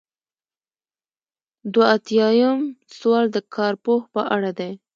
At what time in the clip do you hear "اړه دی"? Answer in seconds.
4.35-4.71